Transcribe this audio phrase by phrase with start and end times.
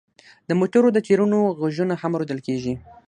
[0.47, 2.73] د موټرو د ټیرونو غږونه هم اوریدل کیږي